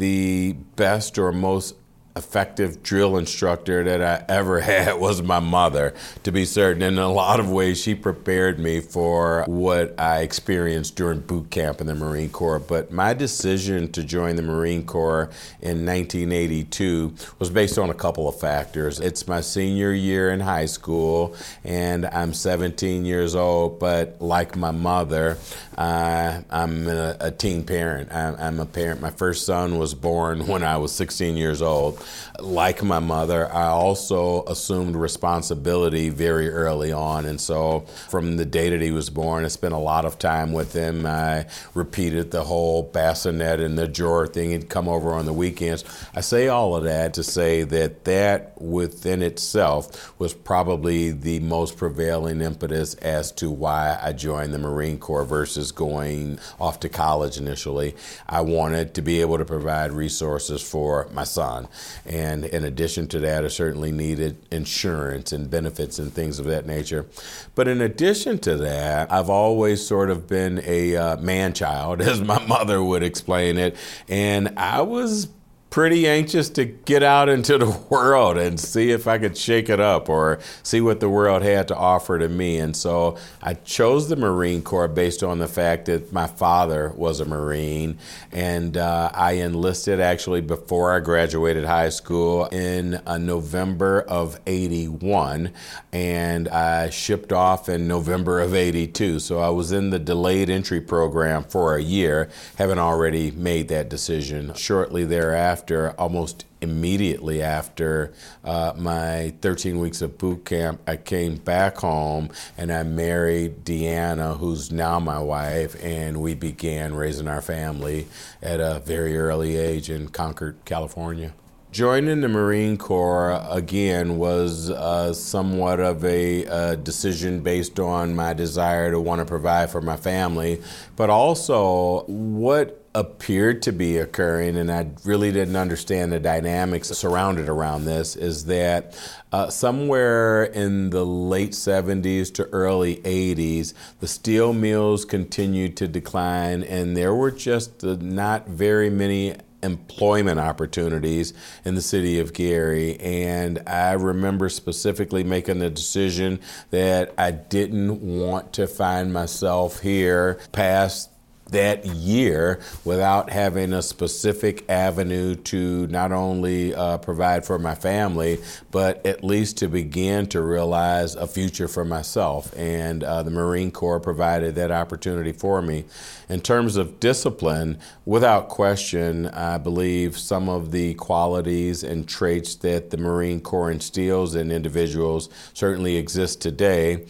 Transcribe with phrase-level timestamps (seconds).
[0.00, 1.74] the best or most
[2.16, 6.82] effective drill instructor that I ever had was my mother, to be certain.
[6.82, 11.80] In a lot of ways, she prepared me for what I experienced during boot camp
[11.80, 12.58] in the Marine Corps.
[12.58, 15.30] But my decision to join the Marine Corps
[15.60, 19.00] in 1982 was based on a couple of factors.
[19.00, 21.34] It's my senior year in high school,
[21.64, 25.38] and I'm 17 years old, but like my mother,
[25.78, 28.12] uh, I'm a, a, teen parent.
[28.12, 29.00] I'm, I'm a parent.
[29.00, 31.99] My first son was born when I was 16 years old
[32.38, 37.26] like my mother, I also assumed responsibility very early on.
[37.26, 40.52] And so, from the day that he was born, I spent a lot of time
[40.52, 41.06] with him.
[41.06, 44.50] I repeated the whole bassinet and the drawer thing.
[44.50, 45.84] He'd come over on the weekends.
[46.14, 51.76] I say all of that to say that that within itself was probably the most
[51.76, 57.36] prevailing impetus as to why I joined the Marine Corps versus going off to college
[57.36, 57.94] initially.
[58.28, 61.68] I wanted to be able to provide resources for my son.
[62.04, 66.66] And in addition to that, I certainly needed insurance and benefits and things of that
[66.66, 67.06] nature.
[67.54, 72.20] But in addition to that, I've always sort of been a uh, man child, as
[72.20, 73.76] my mother would explain it.
[74.08, 75.28] And I was
[75.70, 79.78] pretty anxious to get out into the world and see if I could shake it
[79.78, 82.58] up or see what the world had to offer to me.
[82.58, 87.20] And so I chose the Marine Corps based on the fact that my father was
[87.20, 87.98] a Marine.
[88.32, 95.52] And uh, I enlisted actually before I graduated high school in uh, November of 81.
[95.92, 99.20] And I shipped off in November of 82.
[99.20, 103.88] So I was in the delayed entry program for a year, having already made that
[103.88, 110.96] decision shortly thereafter after, almost immediately after uh, my 13 weeks of boot camp, I
[110.96, 117.28] came back home and I married Deanna, who's now my wife, and we began raising
[117.28, 118.06] our family
[118.40, 121.34] at a very early age in Concord, California.
[121.72, 128.32] Joining the Marine Corps again was uh, somewhat of a, a, decision based on my
[128.32, 130.60] desire to want to provide for my family,
[130.96, 137.48] but also what appeared to be occurring, and I really didn't understand the dynamics surrounded
[137.48, 138.98] around this, is that
[139.30, 146.64] uh, somewhere in the late 70s to early 80s, the steel mills continued to decline,
[146.64, 151.32] and there were just uh, not very many employment opportunities
[151.64, 152.98] in the city of Gary.
[153.00, 156.40] And I remember specifically making the decision
[156.70, 161.10] that I didn't want to find myself here past
[161.50, 168.38] that year without having a specific avenue to not only uh, provide for my family,
[168.70, 172.52] but at least to begin to realize a future for myself.
[172.56, 175.84] And uh, the Marine Corps provided that opportunity for me.
[176.28, 182.90] In terms of discipline, without question, I believe some of the qualities and traits that
[182.90, 187.06] the Marine Corps instills in individuals certainly exist today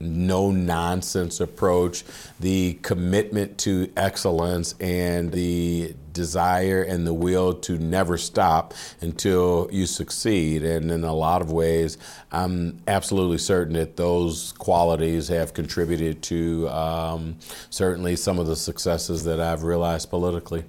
[0.00, 2.04] no nonsense approach,
[2.40, 9.86] the commitment to excellence, and the desire and the will to never stop until you
[9.86, 10.62] succeed.
[10.62, 11.98] And in a lot of ways,
[12.32, 17.36] I'm absolutely certain that those qualities have contributed to um,
[17.70, 20.64] certainly some of the successes that I've realized politically.